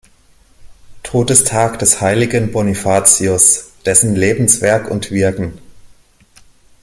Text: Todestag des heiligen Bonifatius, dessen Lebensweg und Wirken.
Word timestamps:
Todestag 1.03 1.77
des 1.77 2.01
heiligen 2.01 2.51
Bonifatius, 2.51 3.73
dessen 3.85 4.15
Lebensweg 4.15 4.89
und 4.89 5.11
Wirken. 5.11 5.59